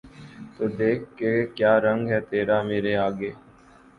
[0.55, 3.31] تو دیکھ کہ کیا رنگ ہے تیرا مرے آگے